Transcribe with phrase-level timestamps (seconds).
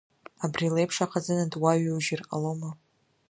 [0.43, 2.69] Абри леиԥш ахазына дуаҩужьыр ҟалома!